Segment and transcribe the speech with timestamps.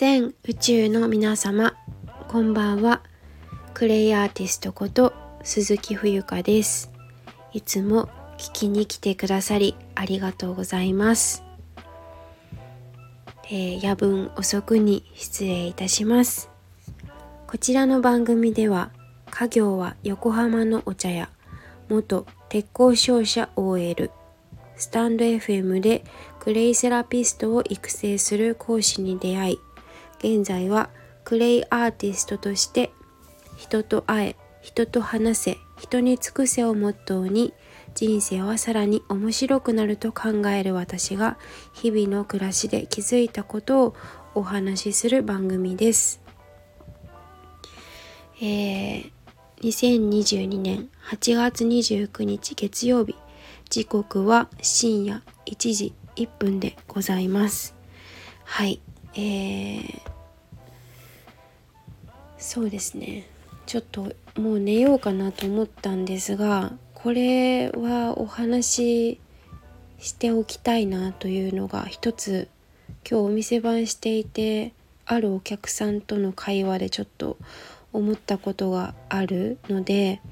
[0.00, 1.74] 全宇宙の皆様
[2.28, 3.02] こんばんは。
[3.74, 5.12] クレイアーティストこと
[5.42, 6.92] 鈴木冬香です。
[7.52, 8.08] いつも
[8.38, 11.42] 聞きに来てくださりありがとうございます、
[13.50, 16.48] えー、夜分遅くに失礼いたします。
[17.48, 18.92] こちらの番組では
[19.30, 21.28] 家業は横浜のお茶屋
[21.88, 24.12] 元鉄工商社 OL
[24.76, 26.04] スタンド FM で
[26.38, 29.58] クレイセラピストを育成する講師に出会い
[30.18, 30.90] 現在は
[31.24, 32.90] クレイアーティストとして
[33.56, 37.54] 人と会え人と話せ人に尽くせをモットーに
[37.94, 41.38] 人生はさらに面白くなると考える私が
[41.72, 43.94] 日々の暮らしで気づいたことを
[44.34, 46.20] お話しする番組です。
[48.40, 49.10] えー、
[49.62, 53.16] 2022年8月29日月曜日
[53.68, 57.74] 時刻は深夜1時1分でございます。
[58.44, 58.80] はい、
[59.14, 60.07] えー、
[62.48, 63.28] そうですね。
[63.66, 69.20] ちょっともう寝ようかなと思ったんですがこれはお話し
[69.98, 72.48] しておきたいなというのが一つ
[73.08, 74.72] 今日お店番していて
[75.04, 77.36] あるお客さんとの会話でちょっと
[77.92, 80.22] 思ったことがあるので、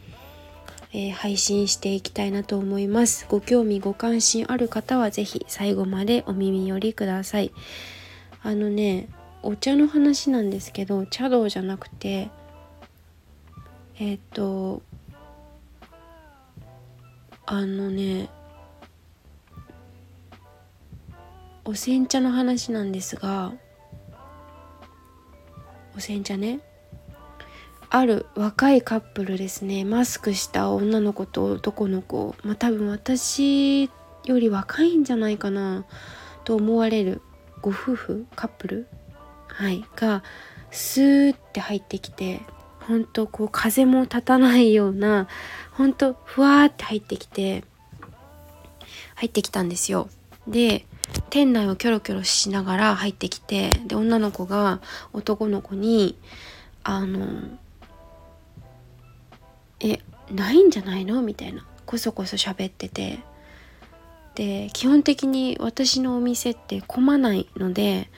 [0.94, 3.26] えー、配信していきたいなと思います。
[3.28, 7.52] ご興味ご関心ある方は是非最後までお耳寄りください。
[8.42, 9.10] あのね
[9.46, 12.30] お茶の話なんですけど茶道じゃなくて
[13.96, 14.82] えっ、ー、と
[17.46, 18.28] あのね
[21.64, 23.52] お煎茶の話なんですが
[25.96, 26.58] お煎茶ね
[27.88, 33.90] ある若いカップルですねマスクした女の子と男の子まあ多分私よ
[34.40, 35.84] り若いんじゃないかな
[36.42, 37.22] と思われる
[37.62, 38.88] ご夫婦カップル
[39.56, 39.84] はい。
[39.96, 40.22] が
[40.70, 42.42] スーって入ってきて
[42.80, 45.28] ほんとこう風も立たないような
[45.72, 47.64] ほんとふわーって入ってきて
[49.14, 50.10] 入ってきたんですよ。
[50.46, 50.84] で
[51.30, 54.80] 店内をキョロキョロしながら入ってきてで女の子が
[55.14, 56.18] 男の子に
[56.84, 57.26] あの
[59.80, 60.00] え
[60.30, 61.22] ないんじゃないの？
[61.22, 63.20] みたいなこそこそ喋ってて。
[64.34, 68.10] で基本的に私のお店って混まないので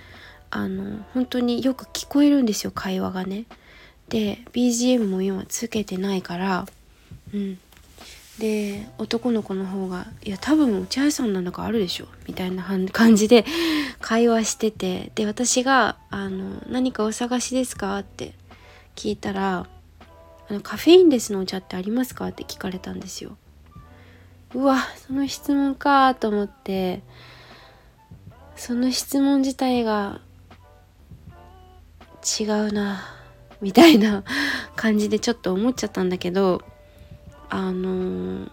[0.51, 3.45] あの本当によく聞こえるんですよ会話がね。
[4.09, 6.67] で BGM も今つけてないから
[7.35, 7.59] うん
[8.39, 13.45] で男の子の方が「いや多分お茶屋さんなんだかあるでしょ」みたいな感じで
[14.01, 18.33] 会話しててで私があの「何かお探しですか?」って
[18.95, 19.67] 聞いたら
[20.49, 23.37] あの「カフェインレスのお茶ってありますか?」って聞かれたんですよ。
[24.55, 27.03] うわその質問かと思って
[28.57, 30.21] その質問自体が
[32.23, 33.01] 違うな
[33.61, 34.25] みたいな
[34.77, 36.63] 感じでちょっと思っちゃったんだけど
[37.51, 38.49] あの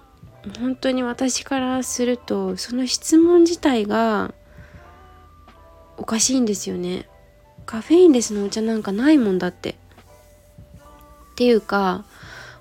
[0.59, 4.33] 本当に私からするとその質問自体が
[5.97, 7.07] おかしいんですよね。
[7.65, 9.71] カフェインレスのお茶なんかないもんだって。
[9.71, 12.05] っていうか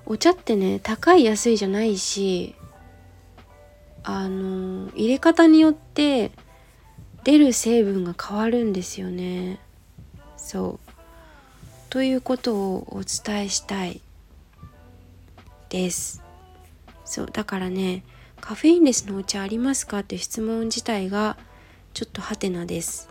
[0.05, 2.55] お茶ってね高い安いじゃないし
[4.03, 6.31] あの入れ方によって
[7.23, 9.59] 出る成分が変わるんですよね。
[10.37, 10.84] そう
[11.95, 14.01] ということをお伝えしたい
[15.69, 16.21] です。
[17.05, 18.03] そうだからね
[18.41, 21.37] カフェインレスのお茶ありますかって質問自体が
[21.93, 23.07] ちょっとハテナです。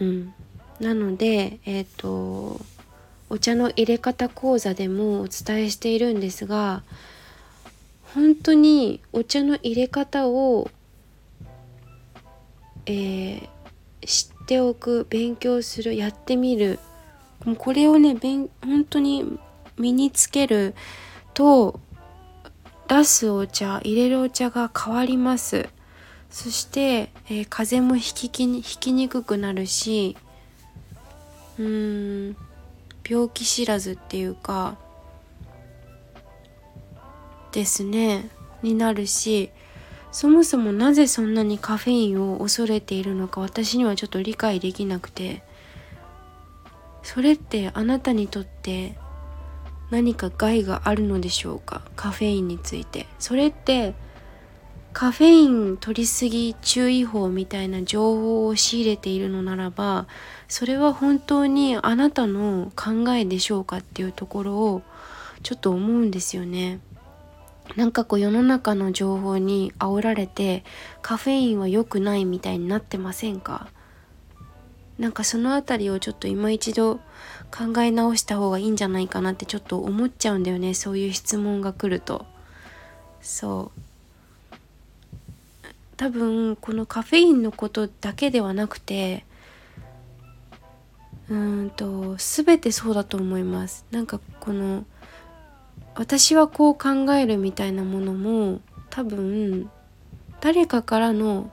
[0.00, 0.32] うん。
[0.80, 2.58] なのでえっ、ー、と
[3.28, 6.84] お茶の入れ方講座でもお伝えしているんですが
[8.14, 10.70] 本当にお茶の入れ方を、
[12.86, 13.48] えー、
[14.06, 16.78] 知っておく勉強するやってみる
[17.44, 18.16] もうこれをね
[18.64, 19.38] 本当に
[19.78, 20.74] 身につける
[21.34, 21.80] と
[22.88, 25.68] 出すお茶入れるお茶が変わります。
[26.30, 30.16] そして、えー、風邪もひき引きにくくなるし
[31.58, 32.36] うーん
[33.08, 34.76] 病気知らずっていうか
[37.52, 38.28] ですね
[38.62, 39.50] になるし
[40.12, 45.42] そもそもなぜそんなにカフェインを恐れているのか私にはちょっと理解できなくて。
[47.06, 48.96] それってあなたにとって
[49.90, 51.82] 何か害があるのでしょうか？
[51.94, 53.06] カフェインについて。
[53.20, 53.94] それって
[54.92, 60.08] カフェイン取りすぎ注意報みたいな情報を仕入れているのならば
[60.48, 64.82] それは本当にあなたの考えでしょうかっていうところを
[65.44, 66.80] ちょっと思うんですよね。
[67.76, 70.64] なんかこう世の中の情報に煽られて
[71.02, 73.68] カフェインは良くないみたいになってませんか？
[74.98, 76.96] なんかその辺りをちょっと今一度
[77.50, 80.74] 考え直した方がいいんじゃないかなってちょっと思っちゃうんだよね。
[80.74, 82.24] そういう質問が来ると。
[83.20, 83.80] そう。
[85.96, 89.24] 多分このカフェインのことだけではなくて
[91.30, 93.84] うんと全てそうだと思います。
[93.90, 94.84] なんかこの
[95.94, 98.60] 私はこう考えるみたいなものも
[98.90, 99.70] 多分
[100.40, 101.50] 誰かからの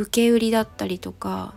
[0.00, 1.52] 受け売りだったりとか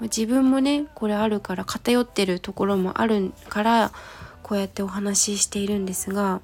[0.00, 3.92] 自分もねこれあるから偏ってるところもあるから
[4.42, 6.40] こうやってお話ししているんですが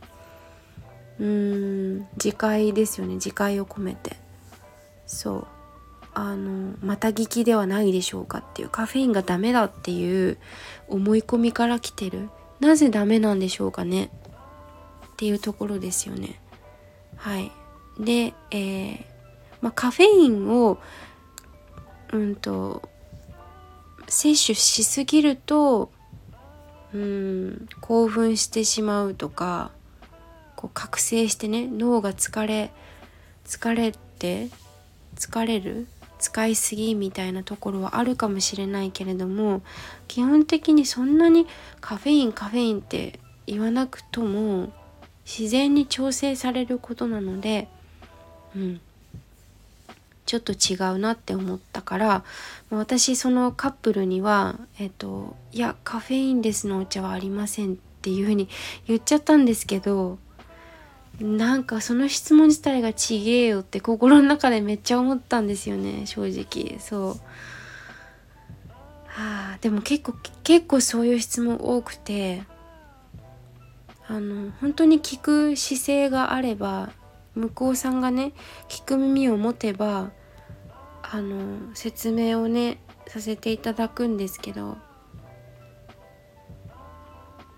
[1.19, 3.15] うーん自戒ですよね。
[3.15, 4.17] 自戒を込めて。
[5.07, 5.47] そう。
[6.13, 10.37] あのまた聞きではないでしょうかっていうカフェインがダメだっていう
[10.89, 12.29] 思い込みから来てる。
[12.61, 14.11] なぜダメなんでしょうかね。
[15.15, 16.39] っていうところですよね。
[17.17, 17.51] はい。
[17.99, 19.16] で、えー
[19.61, 20.79] まあ、カフェインを
[22.13, 22.83] うんと
[24.09, 25.91] 摂取しすぎると
[26.95, 29.71] うん興奮してしまうとか
[30.55, 32.71] こう覚醒してね脳が疲れ
[33.45, 34.49] 疲れて
[35.17, 35.87] 疲れる
[36.19, 39.63] 使いすぎみたいなところはあるかもしれないけれども
[40.09, 41.47] 基本的にそんなに
[41.81, 44.73] カフェインカフェインって言わなくとも
[45.25, 47.69] 自然に調整されることなので、
[48.55, 48.81] うん、
[50.27, 52.25] ちょっと違うなって思ったから
[52.71, 58.49] 私そのカップルには「えっと、いやカフェインレスのお茶はありません」っていうふうに
[58.87, 60.19] 言っちゃったんですけど
[61.21, 66.79] なんかその質問自体がちげえよって心の中でめっちゃ思ったんですよね正直。
[66.79, 67.21] そう。
[69.07, 72.43] はあでも結構結構そういう質問多くて
[74.09, 76.91] あの本当に聞く姿勢があれば
[77.37, 78.33] 向こうさんがね
[78.69, 80.11] 聞く耳を持てば
[81.03, 84.79] あの説明をねさせていただくんですけど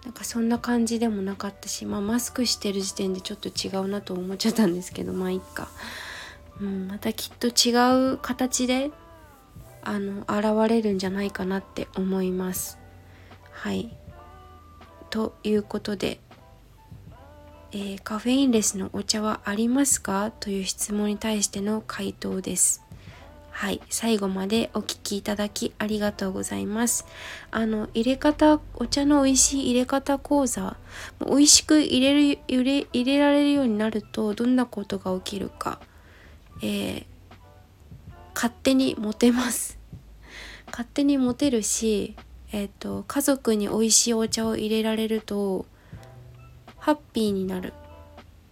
[0.04, 5.68] なんかそんな感じでもなかったし、まあ、マスクしてる時点でちょっと違うなと思っちゃったんですけどまあいっか、
[6.60, 8.90] うん、またきっと違う形で
[9.82, 12.78] あの現れるんじゃないかなって思います。
[13.52, 13.96] はい。
[15.10, 16.20] ということで
[17.70, 20.32] えー、カフェインレスのお茶はありますか？
[20.40, 22.82] という質問に対しての回答です。
[23.50, 27.04] はい、最後までお聞きいただきありがとうございます。
[27.50, 30.76] あの入れ方お茶の美味しい入れ方講座
[31.26, 35.80] 美味しく入れる入れ入れられるようになるとどんなことが起きるか、
[36.62, 37.04] えー、
[38.34, 39.76] 勝手にモテます。
[40.70, 42.14] 勝手にモテるし、
[42.52, 45.66] えっ、ー、と家族に美味しいお茶を入れられると
[46.78, 47.72] ハッピーになる、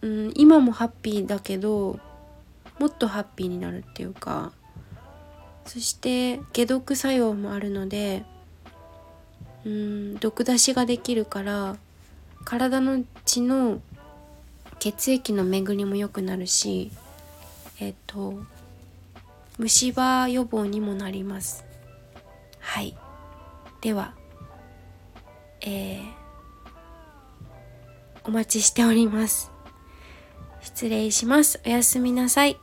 [0.02, 1.98] うん、今もハッピーだけど
[2.78, 4.52] もっとハッピーになるっていうか
[5.64, 8.24] そして解毒作用もあるので
[9.64, 11.76] うん毒出しができるから
[12.44, 13.80] 体の血の
[14.78, 16.92] 血液の巡りも良くなるし
[17.80, 18.34] えっ、と
[19.58, 21.64] 虫歯予防にもなります。
[22.60, 22.96] はい。
[23.80, 24.14] では
[25.60, 26.25] えー
[28.26, 29.52] お待ちしております。
[30.60, 31.60] 失礼します。
[31.64, 32.58] おやすみなさい。